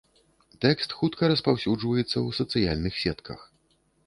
[0.63, 3.39] Тэкст хутка распаўсюджваецца ў сацыяльных сетках.